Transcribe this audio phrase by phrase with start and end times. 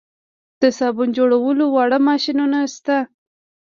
[0.61, 2.97] د صابون جوړولو واړه ماشینونه شته